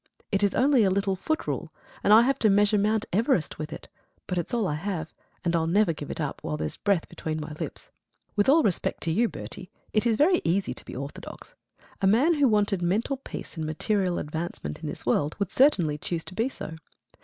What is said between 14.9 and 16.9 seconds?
world would certainly choose to be so.